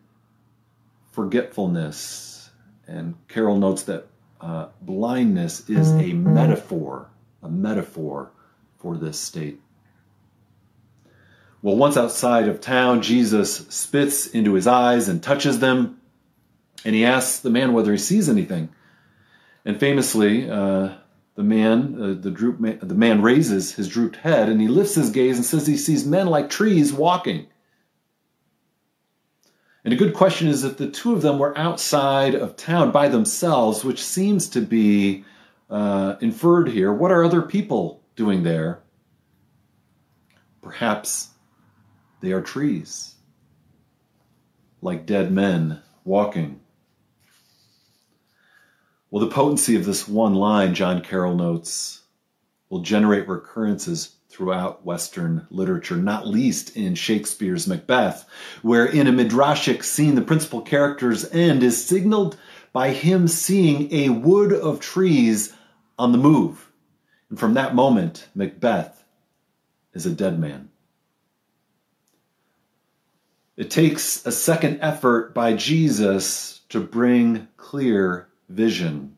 forgetfulness. 1.12 2.50
And 2.88 3.16
Carroll 3.28 3.58
notes 3.58 3.84
that 3.84 4.08
uh, 4.40 4.68
blindness 4.82 5.70
is 5.70 5.92
a 5.92 6.04
mm-hmm. 6.04 6.34
metaphor, 6.34 7.10
a 7.44 7.50
metaphor 7.50 8.32
for 8.80 8.98
this 8.98 9.20
state. 9.20 9.62
Well, 11.62 11.76
once 11.76 11.96
outside 11.96 12.48
of 12.48 12.60
town, 12.60 13.04
Jesus 13.04 13.56
spits 13.70 14.28
into 14.28 14.56
his 14.56 14.66
eyes 14.66 15.08
and 15.08 15.22
touches 15.22 15.60
them, 15.60 16.02
and 16.84 16.96
he 16.96 17.06
asks 17.06 17.40
the 17.40 17.52
man 17.52 17.74
whether 17.74 17.92
he 17.92 18.00
sees 18.00 18.28
anything. 18.28 18.70
And 19.64 19.80
famously, 19.80 20.50
uh, 20.50 20.96
the 21.36 21.44
man, 21.44 22.02
uh, 22.02 22.22
the, 22.22 22.32
droop 22.32 22.60
man, 22.60 22.80
the 22.82 22.96
man 22.96 23.22
raises 23.22 23.74
his 23.74 23.88
drooped 23.88 24.18
head 24.18 24.50
and 24.50 24.60
he 24.60 24.68
lifts 24.68 24.96
his 24.96 25.12
gaze 25.12 25.38
and 25.38 25.46
says 25.46 25.66
he 25.66 25.78
sees 25.78 26.06
men 26.06 26.28
like 26.28 26.50
trees 26.50 26.92
walking. 26.92 27.48
And 29.84 29.94
a 29.94 29.98
good 29.98 30.14
question 30.14 30.48
is 30.48 30.64
if 30.64 30.78
the 30.78 30.90
two 30.90 31.14
of 31.14 31.22
them 31.22 31.40
were 31.40 31.58
outside 31.58 32.36
of 32.36 32.56
town 32.56 32.92
by 32.92 33.08
themselves, 33.08 33.84
which 33.84 34.04
seems 34.04 34.50
to 34.50 34.62
be 34.62 35.26
uh, 35.70 36.16
inferred 36.22 36.70
here, 36.70 36.94
what 36.94 37.12
are 37.12 37.24
other 37.24 37.42
people 37.42 38.04
doing 38.16 38.44
there? 38.44 38.84
Perhaps 40.62 41.30
they 42.22 42.32
are 42.32 42.42
trees, 42.42 43.16
like 44.82 45.08
dead 45.08 45.32
men 45.32 45.82
walking. 46.04 46.60
Well, 49.10 49.26
the 49.26 49.34
potency 49.34 49.76
of 49.76 49.86
this 49.86 50.08
one 50.08 50.36
line, 50.36 50.76
John 50.76 51.02
Carroll 51.02 51.36
notes, 51.36 52.01
will 52.72 52.80
generate 52.80 53.28
recurrences 53.28 54.16
throughout 54.30 54.86
Western 54.86 55.46
literature, 55.52 55.98
not 55.98 56.26
least 56.26 56.78
in 56.78 56.96
Shakespeare's 56.96 57.68
Macbeth, 57.68 58.26
where 58.62 58.86
in 58.86 59.08
a 59.08 59.12
midrashic 59.12 59.84
scene, 59.84 60.16
the 60.16 60.22
principal 60.22 60.62
character's 60.62 61.30
end 61.32 61.64
is 61.64 61.86
signaled 61.86 62.38
by 62.72 62.92
him 62.92 63.28
seeing 63.28 63.94
a 63.94 64.08
wood 64.08 64.54
of 64.54 64.80
trees 64.80 65.54
on 66.00 66.14
the 66.14 66.18
move. 66.18 66.72
And 67.30 67.38
from 67.38 67.56
that 67.56 67.76
moment, 67.76 68.30
Macbeth 68.34 69.04
is 69.94 70.06
a 70.06 70.12
dead 70.12 70.40
man. 70.40 70.70
It 73.58 73.70
takes 73.70 74.26
a 74.26 74.32
second 74.32 74.80
effort 74.82 75.34
by 75.34 75.56
Jesus 75.56 76.62
to 76.70 76.80
bring 76.80 77.50
clear 77.58 78.30
vision. 78.48 79.18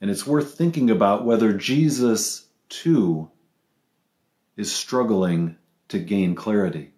And 0.00 0.10
it's 0.10 0.26
worth 0.26 0.56
thinking 0.56 0.90
about 0.90 1.24
whether 1.24 1.52
Jesus, 1.52 2.48
too, 2.68 3.30
is 4.56 4.72
struggling 4.72 5.56
to 5.88 5.98
gain 5.98 6.34
clarity. 6.34 6.92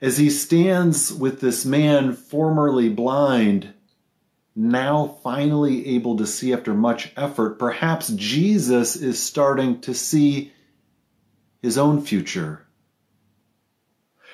As 0.00 0.18
he 0.18 0.30
stands 0.30 1.12
with 1.12 1.40
this 1.40 1.64
man 1.64 2.12
formerly 2.12 2.88
blind, 2.88 3.72
now 4.54 5.18
finally 5.22 5.94
able 5.94 6.18
to 6.18 6.26
see 6.26 6.52
after 6.52 6.74
much 6.74 7.12
effort, 7.16 7.58
perhaps 7.58 8.08
Jesus 8.08 8.96
is 8.96 9.20
starting 9.20 9.80
to 9.80 9.94
see 9.94 10.52
his 11.62 11.78
own 11.78 12.02
future 12.02 12.67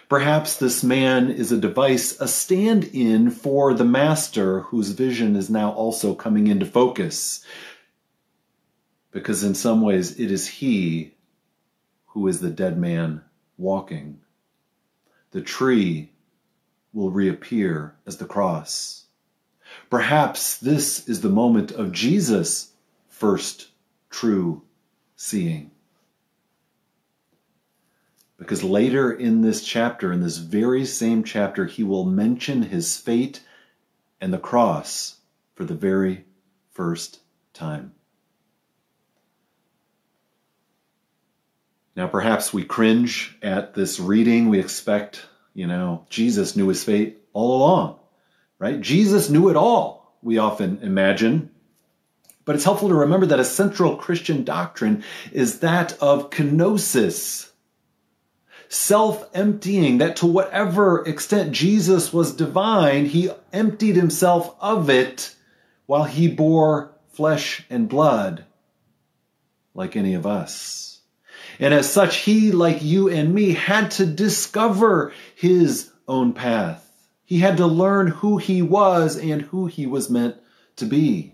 Perhaps 0.08 0.56
this 0.58 0.84
man 0.84 1.30
is 1.30 1.50
a 1.50 1.58
device, 1.58 2.20
a 2.20 2.28
stand 2.28 2.84
in 2.84 3.30
for 3.30 3.73
the 3.73 3.84
master 3.84 4.61
whose 4.61 4.90
vision 4.90 5.34
is 5.34 5.49
now 5.49 5.73
also 5.73 6.14
coming 6.14 6.46
into 6.46 6.66
focus. 6.66 7.44
Because 9.11 9.42
in 9.42 9.54
some 9.54 9.80
ways 9.80 10.18
it 10.18 10.30
is 10.30 10.46
he 10.46 11.14
who 12.08 12.28
is 12.28 12.40
the 12.40 12.50
dead 12.50 12.78
man 12.78 13.23
walking. 13.56 14.20
The 15.30 15.40
tree 15.40 16.12
will 16.92 17.11
reappear 17.11 17.96
as 18.06 18.18
the 18.18 18.25
cross. 18.25 19.06
Perhaps 19.90 20.58
this 20.58 21.08
is 21.08 21.20
the 21.20 21.28
moment 21.28 21.73
of 21.73 21.92
Jesus' 21.92 22.73
first 23.08 23.68
true 24.11 24.62
seeing. 25.16 25.70
Because 28.45 28.63
later 28.63 29.11
in 29.11 29.41
this 29.41 29.65
chapter, 29.65 30.13
in 30.13 30.21
this 30.21 30.37
very 30.37 30.85
same 30.85 31.25
chapter, 31.25 31.65
he 31.65 31.83
will 31.83 32.05
mention 32.05 32.61
his 32.61 32.95
fate 32.95 33.41
and 34.21 34.35
the 34.35 34.39
cross 34.39 35.17
for 35.55 35.65
the 35.65 35.73
very 35.73 36.27
first 36.73 37.21
time. 37.55 37.95
Now, 41.97 42.07
perhaps 42.07 42.53
we 42.53 42.65
cringe 42.65 43.35
at 43.41 43.73
this 43.73 43.99
reading. 43.99 44.51
We 44.51 44.61
expect, 44.61 45.25
you 45.55 45.67
know, 45.67 46.05
Jesus 46.11 46.55
knew 46.55 46.69
his 46.69 46.85
fate 46.85 47.23
all 47.33 47.57
along, 47.57 47.99
right? 48.59 48.79
Jesus 48.79 49.31
knew 49.31 49.49
it 49.49 49.57
all, 49.57 50.19
we 50.21 50.37
often 50.37 50.81
imagine. 50.83 51.49
But 52.45 52.57
it's 52.57 52.65
helpful 52.65 52.91
to 52.91 52.95
remember 52.95 53.25
that 53.25 53.41
a 53.41 53.45
central 53.45 53.97
Christian 53.97 54.45
doctrine 54.45 55.03
is 55.33 55.61
that 55.61 55.95
of 56.03 56.29
kenosis, 56.29 57.53
self 58.75 59.28
emptying, 59.35 59.99
that 59.99 60.16
to 60.16 60.26
whatever 60.26 61.07
extent 61.07 61.52
Jesus 61.52 62.12
was 62.12 62.35
divine, 62.35 63.07
he 63.07 63.31
emptied 63.52 63.97
himself 63.97 64.54
of 64.61 64.90
it 64.90 65.35
while 65.87 66.04
he 66.04 66.28
bore 66.28 66.93
flesh 67.12 67.64
and 67.71 67.88
blood 67.88 68.45
like 69.75 69.97
any 69.97 70.14
of 70.14 70.26
us. 70.26 71.00
And 71.61 71.73
as 71.73 71.90
such, 71.90 72.16
he, 72.16 72.50
like 72.50 72.83
you 72.83 73.09
and 73.09 73.33
me, 73.33 73.52
had 73.52 73.93
to 73.93 74.07
discover 74.07 75.12
his 75.37 75.90
own 76.09 76.33
path. 76.33 76.81
He 77.25 77.38
had 77.38 77.59
to 77.59 77.66
learn 77.66 78.09
who 78.09 78.38
he 78.38 78.61
was 78.61 79.16
and 79.16 79.43
who 79.43 79.66
he 79.66 79.87
was 79.87 80.11
meant 80.11 80.37
to 80.76 80.85
be. 80.85 81.34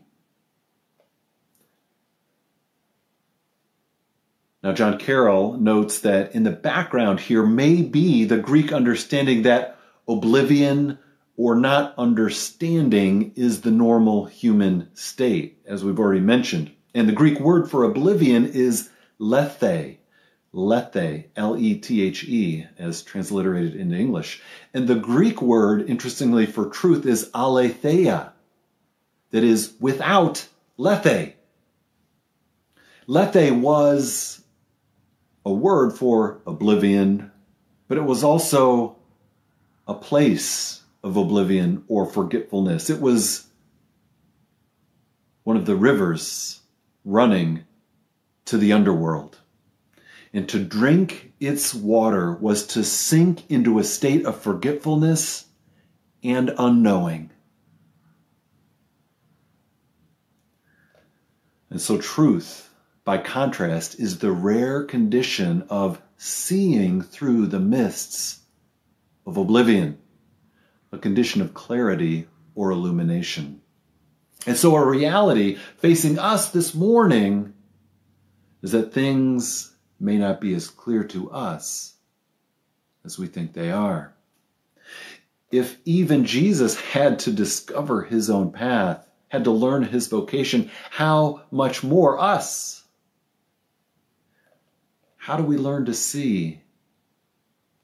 Now, 4.62 4.72
John 4.72 4.98
Carroll 4.98 5.54
notes 5.54 6.00
that 6.00 6.34
in 6.34 6.42
the 6.42 6.50
background 6.50 7.18
here 7.18 7.44
may 7.44 7.80
be 7.80 8.24
the 8.24 8.36
Greek 8.36 8.72
understanding 8.72 9.42
that 9.42 9.78
oblivion 10.06 10.98
or 11.38 11.54
not 11.54 11.94
understanding 11.96 13.32
is 13.36 13.62
the 13.62 13.70
normal 13.70 14.26
human 14.26 14.94
state, 14.94 15.58
as 15.64 15.82
we've 15.82 15.98
already 15.98 16.20
mentioned. 16.20 16.70
And 16.94 17.08
the 17.08 17.14
Greek 17.14 17.40
word 17.40 17.70
for 17.70 17.84
oblivion 17.84 18.44
is 18.44 18.90
lethe, 19.18 19.96
lethe, 20.52 21.24
L 21.36 21.56
E 21.56 21.76
T 21.76 22.02
H 22.02 22.24
E, 22.24 22.66
as 22.78 23.00
transliterated 23.00 23.74
into 23.74 23.96
English. 23.96 24.42
And 24.74 24.86
the 24.86 24.96
Greek 24.96 25.40
word, 25.40 25.88
interestingly, 25.88 26.44
for 26.44 26.68
truth 26.68 27.06
is 27.06 27.30
aletheia, 27.32 28.32
that 29.30 29.42
is 29.42 29.72
without 29.80 30.46
lethe. 30.76 31.32
Lethe 33.06 33.52
was 33.52 34.44
a 35.44 35.52
word 35.52 35.92
for 35.92 36.40
oblivion, 36.46 37.30
but 37.88 37.98
it 37.98 38.04
was 38.04 38.22
also 38.22 38.96
a 39.86 39.94
place 39.94 40.82
of 41.02 41.16
oblivion 41.16 41.84
or 41.88 42.06
forgetfulness. 42.06 42.90
It 42.90 43.00
was 43.00 43.46
one 45.44 45.56
of 45.56 45.66
the 45.66 45.76
rivers 45.76 46.60
running 47.04 47.64
to 48.46 48.58
the 48.58 48.72
underworld. 48.72 49.38
And 50.32 50.48
to 50.50 50.62
drink 50.62 51.32
its 51.40 51.74
water 51.74 52.34
was 52.34 52.66
to 52.68 52.84
sink 52.84 53.50
into 53.50 53.78
a 53.78 53.84
state 53.84 54.26
of 54.26 54.40
forgetfulness 54.40 55.46
and 56.22 56.54
unknowing. 56.56 57.30
And 61.70 61.80
so, 61.80 61.98
truth, 61.98 62.69
by 63.10 63.18
contrast, 63.18 63.98
is 63.98 64.20
the 64.20 64.30
rare 64.30 64.84
condition 64.84 65.66
of 65.68 66.00
seeing 66.16 67.02
through 67.02 67.44
the 67.48 67.58
mists 67.58 68.38
of 69.26 69.36
oblivion, 69.36 69.98
a 70.92 70.98
condition 70.98 71.42
of 71.42 71.52
clarity 71.52 72.28
or 72.54 72.70
illumination. 72.70 73.60
And 74.46 74.56
so, 74.56 74.76
a 74.76 74.86
reality 74.86 75.58
facing 75.78 76.20
us 76.20 76.50
this 76.50 76.72
morning 76.72 77.52
is 78.62 78.70
that 78.70 78.92
things 78.92 79.74
may 79.98 80.16
not 80.16 80.40
be 80.40 80.54
as 80.54 80.68
clear 80.68 81.02
to 81.02 81.32
us 81.32 81.96
as 83.04 83.18
we 83.18 83.26
think 83.26 83.54
they 83.54 83.72
are. 83.72 84.14
If 85.50 85.78
even 85.84 86.26
Jesus 86.26 86.80
had 86.80 87.18
to 87.20 87.32
discover 87.32 88.02
his 88.02 88.30
own 88.30 88.52
path, 88.52 89.04
had 89.30 89.42
to 89.42 89.50
learn 89.50 89.82
his 89.82 90.06
vocation, 90.06 90.70
how 90.90 91.42
much 91.50 91.82
more 91.82 92.16
us? 92.20 92.79
How 95.20 95.36
do 95.36 95.44
we 95.44 95.58
learn 95.58 95.84
to 95.84 95.92
see 95.92 96.62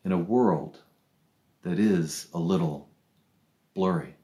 in 0.06 0.10
a 0.10 0.16
world 0.16 0.80
that 1.64 1.78
is 1.78 2.28
a 2.32 2.38
little 2.38 2.88
blurry? 3.74 4.15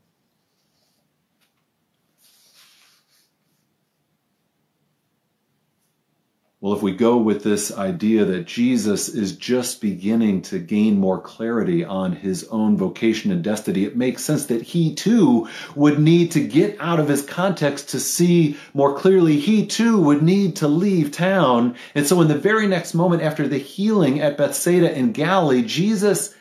Well, 6.63 6.75
if 6.75 6.81
we 6.81 6.93
go 6.93 7.17
with 7.17 7.43
this 7.43 7.77
idea 7.77 8.25
that 8.25 8.47
Jesus 8.47 9.09
is 9.09 9.33
just 9.35 9.81
beginning 9.81 10.43
to 10.43 10.61
gain 10.61 10.97
more 10.97 11.21
clarity 11.21 11.85
on 11.85 12.13
his 12.13 12.45
own 12.53 12.77
vocation 12.77 13.33
and 13.33 13.43
destiny, 13.43 13.83
it 13.83 13.97
makes 13.97 14.23
sense 14.23 14.47
that 14.47 14.63
he 14.63 14.95
too 14.95 15.49
would 15.75 15.99
need 15.99 16.31
to 16.31 16.47
get 16.47 16.77
out 16.79 17.01
of 17.01 17.09
his 17.09 17.27
context 17.27 17.89
to 17.89 17.99
see 17.99 18.57
more 18.75 18.97
clearly. 18.97 19.41
He 19.41 19.67
too 19.67 20.01
would 20.03 20.23
need 20.23 20.55
to 20.57 20.69
leave 20.69 21.11
town. 21.11 21.75
And 21.97 22.07
so, 22.07 22.21
in 22.21 22.29
the 22.29 22.39
very 22.39 22.69
next 22.69 22.95
moment 22.95 23.23
after 23.23 23.49
the 23.49 23.59
healing 23.59 24.21
at 24.21 24.39
Bethsaida 24.39 24.97
in 24.97 25.11
Galilee, 25.11 25.63
Jesus 25.63 26.33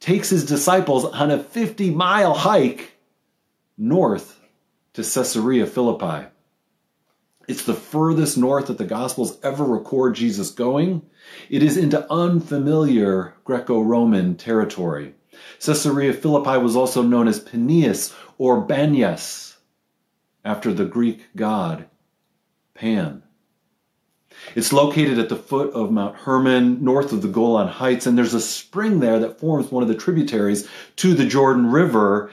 takes 0.00 0.30
his 0.30 0.44
disciples 0.44 1.04
on 1.04 1.30
a 1.30 1.40
50 1.40 1.92
mile 1.92 2.34
hike 2.34 2.90
north 3.78 4.36
to 4.94 5.02
Caesarea 5.02 5.66
Philippi. 5.66 6.26
It's 7.50 7.64
the 7.64 7.74
furthest 7.74 8.38
north 8.38 8.68
that 8.68 8.78
the 8.78 8.84
Gospels 8.84 9.36
ever 9.42 9.64
record 9.64 10.14
Jesus 10.14 10.52
going. 10.52 11.02
It 11.48 11.64
is 11.64 11.76
into 11.76 12.06
unfamiliar 12.08 13.34
Greco 13.42 13.80
Roman 13.80 14.36
territory. 14.36 15.16
Caesarea 15.58 16.12
Philippi 16.12 16.58
was 16.62 16.76
also 16.76 17.02
known 17.02 17.26
as 17.26 17.42
Panias 17.42 18.14
or 18.38 18.64
Banias, 18.64 19.56
after 20.44 20.72
the 20.72 20.84
Greek 20.84 21.26
god 21.34 21.86
Pan. 22.74 23.24
It's 24.54 24.72
located 24.72 25.18
at 25.18 25.28
the 25.28 25.34
foot 25.34 25.72
of 25.72 25.90
Mount 25.90 26.18
Hermon, 26.18 26.84
north 26.84 27.12
of 27.12 27.20
the 27.20 27.26
Golan 27.26 27.66
Heights, 27.66 28.06
and 28.06 28.16
there's 28.16 28.32
a 28.32 28.40
spring 28.40 29.00
there 29.00 29.18
that 29.18 29.40
forms 29.40 29.72
one 29.72 29.82
of 29.82 29.88
the 29.88 29.96
tributaries 29.96 30.68
to 30.98 31.14
the 31.14 31.26
Jordan 31.26 31.72
River. 31.72 32.30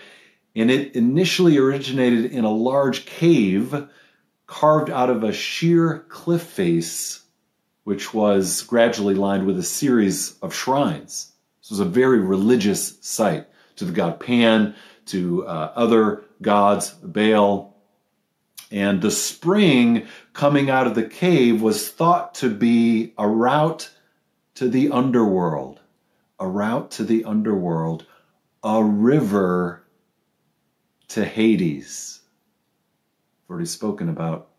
And 0.56 0.70
it 0.70 0.96
initially 0.96 1.58
originated 1.58 2.26
in 2.26 2.44
a 2.44 2.52
large 2.52 3.08
cave 3.08 3.90
carved 4.48 4.90
out 4.90 5.10
of 5.10 5.24
a 5.24 5.34
sheer 5.34 6.06
cliff 6.10 6.42
face, 6.42 7.22
which 7.84 8.14
was 8.14 8.64
gradually 8.64 9.14
lined 9.14 9.46
with 9.46 9.60
a 9.60 9.64
series 9.64 10.38
of 10.40 10.54
shrines. 10.54 11.34
This 11.62 11.70
was 11.70 11.80
a 11.82 11.86
very 11.86 12.20
religious 12.20 12.98
site 13.02 13.48
to 13.76 13.86
the 13.86 13.92
god 13.92 14.20
Pan, 14.20 14.74
to 15.08 15.46
uh, 15.46 15.72
other 15.76 16.24
gods, 16.42 16.92
Baal. 16.92 17.76
And 18.72 19.02
the 19.02 19.12
spring 19.12 20.08
coming 20.34 20.70
out 20.70 20.88
of 20.88 20.96
the 20.96 21.08
cave 21.08 21.62
was 21.62 21.90
thought 21.90 22.36
to 22.36 22.50
be 22.50 23.14
a 23.18 23.28
route 23.28 23.90
to 24.56 24.68
the 24.68 24.90
underworld, 24.90 25.80
a 26.40 26.48
route 26.48 26.92
to 26.92 27.04
the 27.04 27.24
underworld, 27.24 28.06
a 28.64 28.84
river 28.84 29.84
to 31.10 31.24
Hades. 31.24 32.17
I've 33.48 33.52
already 33.52 33.68
spoken 33.68 34.10
about 34.10 34.50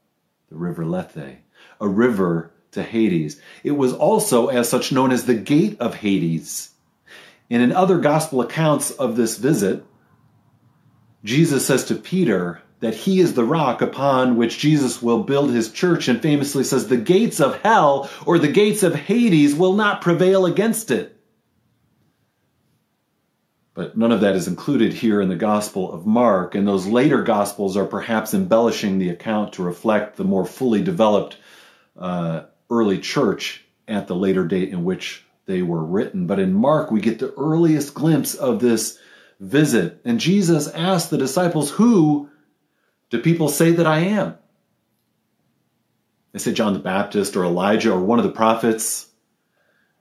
the 0.49 0.57
river 0.57 0.87
Lethe, 0.87 1.41
a 1.79 1.87
river 1.87 2.53
to 2.71 2.83
Hades. 2.83 3.39
It 3.63 3.73
was 3.73 3.93
also, 3.93 4.47
as 4.47 4.67
such, 4.67 4.93
known 4.93 5.13
as 5.13 5.27
the 5.27 5.35
Gate 5.35 5.79
of 5.79 5.97
Hades. 5.97 6.71
And 7.51 7.63
in 7.63 7.71
other 7.71 7.99
gospel 7.99 8.41
accounts 8.41 8.91
of 8.93 9.15
this 9.15 9.37
visit, 9.37 9.85
Jesus 11.23 11.67
says 11.67 11.85
to 11.85 11.97
Peter 11.97 12.63
that 12.81 12.95
he 12.95 13.21
is 13.21 13.35
the 13.35 13.45
rock 13.45 13.83
upon 13.83 14.39
which 14.39 14.59
Jesus 14.59 15.03
will 15.03 15.23
build 15.23 15.51
his 15.51 15.71
church, 15.71 16.09
and 16.09 16.23
famously 16.23 16.65
says, 16.65 16.89
The 16.89 16.97
gates 16.97 17.41
of 17.41 17.61
hell 17.61 18.09
or 18.25 18.39
the 18.39 18.49
gates 18.49 18.83
of 18.83 18.95
Hades 18.95 19.55
will 19.55 19.75
not 19.75 20.01
prevail 20.01 20.47
against 20.47 20.91
it. 20.91 21.18
But 23.79 23.97
none 23.97 24.11
of 24.11 24.23
that 24.23 24.35
is 24.35 24.49
included 24.49 24.93
here 24.93 25.21
in 25.21 25.29
the 25.29 25.37
Gospel 25.37 25.93
of 25.93 26.05
Mark, 26.05 26.57
and 26.57 26.67
those 26.67 26.89
later 26.89 27.23
Gospels 27.23 27.77
are 27.77 27.85
perhaps 27.85 28.35
embellishing 28.35 28.99
the 28.99 29.11
account 29.11 29.53
to 29.53 29.63
reflect 29.63 30.17
the 30.17 30.25
more 30.25 30.45
fully 30.45 30.83
developed 30.83 31.37
uh, 31.97 32.47
early 32.69 32.99
church 32.99 33.65
at 33.87 34.09
the 34.09 34.17
later 34.17 34.45
date 34.45 34.71
in 34.71 34.83
which 34.83 35.25
they 35.47 35.63
were 35.63 35.85
written. 35.85 36.27
But 36.27 36.41
in 36.41 36.55
Mark, 36.55 36.91
we 36.91 37.01
get 37.01 37.21
the 37.21 37.33
earliest 37.35 37.95
glimpse 37.95 38.35
of 38.35 38.59
this 38.59 38.99
visit. 39.39 40.01
And 40.05 40.19
Jesus 40.19 40.67
asked 40.67 41.11
the 41.11 41.17
disciples, 41.17 41.71
Who 41.71 42.31
do 43.11 43.23
people 43.23 43.49
say 43.49 43.71
that 43.71 43.87
I 43.87 44.01
am? 44.01 44.37
They 46.33 46.41
say 46.41 46.53
John 46.53 46.73
the 46.73 46.81
Baptist 46.81 47.37
or 47.37 47.45
Elijah 47.45 47.93
or 47.93 48.01
one 48.01 48.19
of 48.19 48.25
the 48.25 48.33
prophets. 48.33 49.07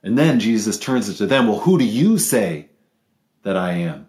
And 0.02 0.18
then 0.18 0.40
Jesus 0.40 0.80
turns 0.80 1.08
it 1.08 1.18
to 1.18 1.28
them, 1.28 1.46
Well, 1.46 1.60
who 1.60 1.78
do 1.78 1.84
you 1.84 2.18
say 2.18 2.70
that 3.48 3.56
I 3.56 3.72
am. 3.72 4.06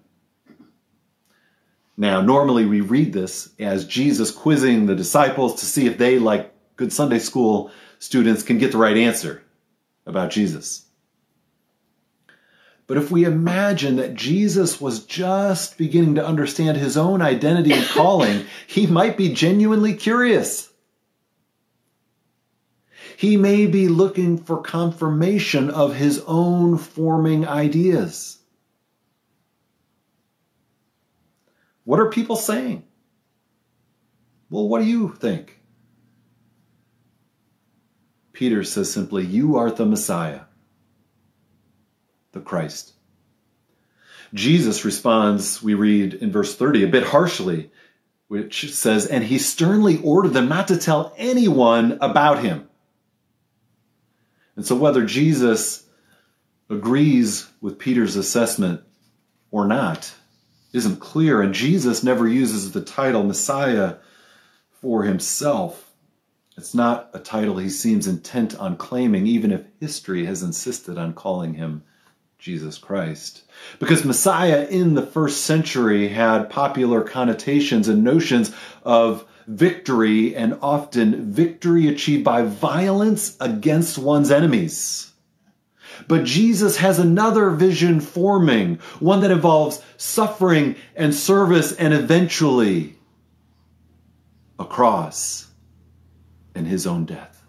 Now, 1.96 2.20
normally 2.20 2.66
we 2.66 2.82
read 2.82 3.14
this 3.14 3.48
as 3.58 3.88
Jesus 3.88 4.32
quizzing 4.32 4.86
the 4.86 4.98
disciples 4.98 5.62
to 5.62 5.66
see 5.66 5.88
if 5.88 5.98
they, 5.98 6.20
like 6.20 6.54
good 6.76 6.92
Sunday 6.92 7.20
school 7.20 7.72
students, 8.00 8.44
can 8.44 8.58
get 8.58 8.74
the 8.74 8.78
right 8.78 8.98
answer 8.98 9.42
about 10.06 10.32
Jesus. 10.32 10.86
But 12.86 12.98
if 12.98 13.12
we 13.12 13.24
imagine 13.24 13.96
that 13.96 14.14
Jesus 14.14 14.82
was 14.82 15.06
just 15.06 15.78
beginning 15.78 16.16
to 16.16 16.28
understand 16.28 16.76
his 16.76 16.98
own 16.98 17.22
identity 17.22 17.72
and 17.72 17.86
calling, 17.86 18.46
he 18.68 18.88
might 18.88 19.16
be 19.16 19.34
genuinely 19.34 19.94
curious. 19.94 20.70
He 23.16 23.38
may 23.38 23.68
be 23.68 23.88
looking 23.88 24.38
for 24.38 24.62
confirmation 24.62 25.70
of 25.70 25.96
his 25.96 26.22
own 26.28 26.78
forming 26.78 27.48
ideas. 27.48 28.39
What 31.90 32.00
are 32.00 32.12
people 32.12 32.36
saying? 32.36 32.84
Well, 34.52 34.68
what 34.70 34.80
do 34.80 34.86
you 34.86 35.16
think? 35.16 35.60
Peter 38.32 38.64
says 38.64 38.94
simply, 38.94 39.26
You 39.26 39.56
are 39.56 39.72
the 39.72 39.88
Messiah, 39.88 40.42
the 42.32 42.42
Christ. 42.42 42.94
Jesus 44.36 44.86
responds, 44.86 45.64
we 45.64 45.74
read 45.74 46.14
in 46.14 46.32
verse 46.32 46.56
30, 46.56 46.84
a 46.84 46.88
bit 46.90 47.06
harshly, 47.06 47.72
which 48.28 48.72
says, 48.72 49.08
And 49.08 49.24
he 49.24 49.40
sternly 49.40 50.00
ordered 50.04 50.34
them 50.34 50.48
not 50.48 50.68
to 50.68 50.78
tell 50.78 51.16
anyone 51.18 51.98
about 52.02 52.44
him. 52.44 52.70
And 54.56 54.64
so, 54.64 54.76
whether 54.76 55.06
Jesus 55.06 55.88
agrees 56.70 57.50
with 57.62 57.80
Peter's 57.80 58.16
assessment 58.16 58.84
or 59.50 59.66
not, 59.66 60.14
isn't 60.74 61.00
clear, 61.00 61.42
and 61.42 61.54
Jesus 61.54 62.04
never 62.04 62.28
uses 62.28 62.72
the 62.72 62.82
title 62.82 63.24
Messiah 63.24 63.96
for 64.82 65.04
himself. 65.04 65.92
It's 66.58 66.74
not 66.74 67.10
a 67.14 67.20
title 67.20 67.58
he 67.58 67.70
seems 67.70 68.08
intent 68.08 68.56
on 68.60 68.78
claiming, 68.78 69.28
even 69.28 69.52
if 69.52 69.64
history 69.80 70.26
has 70.26 70.44
insisted 70.44 70.98
on 70.98 71.14
calling 71.14 71.54
him 71.54 71.84
Jesus 72.38 72.78
Christ. 72.78 73.44
Because 73.80 74.06
Messiah 74.06 74.68
in 74.70 74.94
the 74.94 75.06
first 75.06 75.42
century 75.42 76.08
had 76.08 76.50
popular 76.50 77.02
connotations 77.02 77.88
and 77.88 78.04
notions 78.04 78.54
of 78.84 79.26
victory, 79.48 80.36
and 80.36 80.58
often 80.62 81.32
victory 81.32 81.88
achieved 81.88 82.24
by 82.24 82.44
violence 82.44 83.36
against 83.40 83.98
one's 83.98 84.30
enemies. 84.30 85.09
But 86.08 86.24
Jesus 86.24 86.78
has 86.78 87.00
another 87.00 87.50
vision 87.52 88.00
forming, 88.00 88.76
one 89.00 89.22
that 89.22 89.32
involves 89.32 89.82
suffering 89.98 90.76
and 90.96 91.14
service 91.14 91.74
and 91.74 91.94
eventually 91.94 92.96
a 94.58 94.66
cross 94.66 95.48
and 96.56 96.68
his 96.68 96.86
own 96.86 97.06
death. 97.06 97.42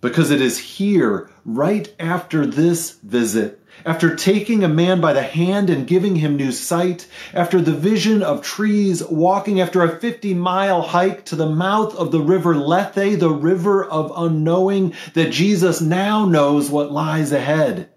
Because 0.00 0.30
it 0.32 0.40
is 0.40 0.58
here, 0.58 1.30
right 1.44 1.94
after 2.00 2.44
this 2.44 2.92
visit, 3.02 3.61
after 3.84 4.14
taking 4.14 4.62
a 4.62 4.68
man 4.68 5.00
by 5.00 5.12
the 5.12 5.22
hand 5.22 5.70
and 5.70 5.86
giving 5.86 6.16
him 6.16 6.36
new 6.36 6.52
sight, 6.52 7.06
after 7.34 7.60
the 7.60 7.72
vision 7.72 8.22
of 8.22 8.42
trees 8.42 9.02
walking 9.04 9.60
after 9.60 9.82
a 9.82 9.98
50 9.98 10.34
mile 10.34 10.82
hike 10.82 11.24
to 11.26 11.36
the 11.36 11.48
mouth 11.48 11.94
of 11.96 12.12
the 12.12 12.20
river 12.20 12.54
Lethe, 12.54 13.18
the 13.18 13.30
river 13.30 13.84
of 13.84 14.12
unknowing, 14.16 14.94
that 15.14 15.32
Jesus 15.32 15.80
now 15.80 16.26
knows 16.26 16.70
what 16.70 16.92
lies 16.92 17.32
ahead. 17.32 17.90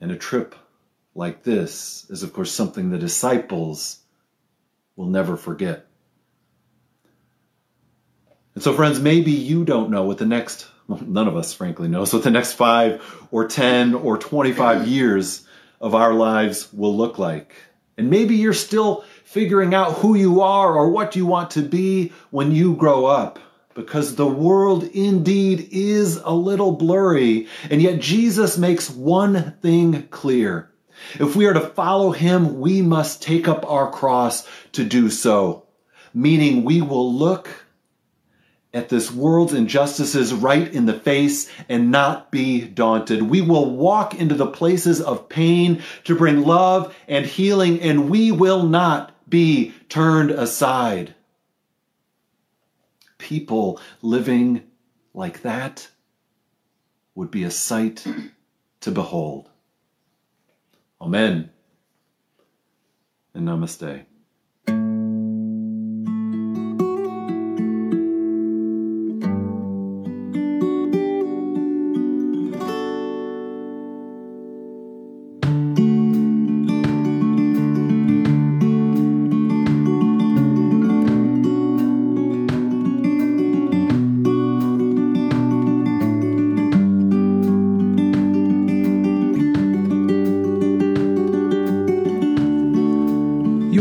And 0.00 0.10
a 0.10 0.16
trip 0.16 0.54
like 1.14 1.42
this 1.42 2.06
is, 2.10 2.22
of 2.22 2.32
course, 2.32 2.52
something 2.52 2.90
the 2.90 2.98
disciples 2.98 4.00
will 4.96 5.06
never 5.06 5.36
forget. 5.36 5.86
And 8.54 8.62
so, 8.62 8.72
friends, 8.72 9.00
maybe 9.00 9.32
you 9.32 9.64
don't 9.64 9.90
know 9.90 10.04
what 10.04 10.18
the 10.18 10.26
next 10.26 10.66
well, 10.88 11.00
none 11.04 11.28
of 11.28 11.36
us, 11.36 11.52
frankly, 11.52 11.88
knows 11.88 12.12
what 12.12 12.22
the 12.22 12.30
next 12.30 12.52
five 12.52 13.02
or 13.30 13.48
10 13.48 13.94
or 13.94 14.18
25 14.18 14.86
years 14.86 15.46
of 15.80 15.94
our 15.94 16.14
lives 16.14 16.72
will 16.72 16.96
look 16.96 17.18
like. 17.18 17.54
And 17.98 18.10
maybe 18.10 18.36
you're 18.36 18.52
still 18.52 19.04
figuring 19.24 19.74
out 19.74 19.94
who 19.94 20.14
you 20.14 20.42
are 20.42 20.74
or 20.74 20.90
what 20.90 21.16
you 21.16 21.26
want 21.26 21.52
to 21.52 21.62
be 21.62 22.12
when 22.30 22.52
you 22.52 22.76
grow 22.76 23.06
up. 23.06 23.38
Because 23.74 24.14
the 24.14 24.26
world 24.26 24.84
indeed 24.84 25.68
is 25.70 26.16
a 26.16 26.32
little 26.32 26.72
blurry. 26.72 27.48
And 27.70 27.82
yet 27.82 28.00
Jesus 28.00 28.56
makes 28.56 28.88
one 28.88 29.56
thing 29.60 30.08
clear. 30.08 30.70
If 31.20 31.36
we 31.36 31.46
are 31.46 31.52
to 31.52 31.60
follow 31.60 32.10
him, 32.12 32.58
we 32.58 32.80
must 32.80 33.22
take 33.22 33.48
up 33.48 33.70
our 33.70 33.90
cross 33.90 34.48
to 34.72 34.84
do 34.84 35.10
so. 35.10 35.66
Meaning 36.14 36.64
we 36.64 36.80
will 36.80 37.12
look 37.12 37.65
at 38.76 38.90
this 38.90 39.10
world's 39.10 39.54
injustices 39.54 40.34
right 40.34 40.72
in 40.72 40.86
the 40.86 40.92
face 40.92 41.50
and 41.68 41.90
not 41.90 42.30
be 42.30 42.60
daunted. 42.60 43.22
We 43.22 43.40
will 43.40 43.74
walk 43.74 44.14
into 44.14 44.34
the 44.34 44.46
places 44.46 45.00
of 45.00 45.28
pain 45.28 45.82
to 46.04 46.14
bring 46.14 46.44
love 46.44 46.94
and 47.08 47.24
healing, 47.24 47.80
and 47.80 48.10
we 48.10 48.32
will 48.32 48.64
not 48.64 49.12
be 49.28 49.74
turned 49.88 50.30
aside. 50.30 51.14
People 53.18 53.80
living 54.02 54.62
like 55.14 55.42
that 55.42 55.88
would 57.14 57.30
be 57.30 57.44
a 57.44 57.50
sight 57.50 58.06
to 58.80 58.90
behold. 58.90 59.48
Amen 61.00 61.50
and 63.32 63.48
namaste. 63.48 64.04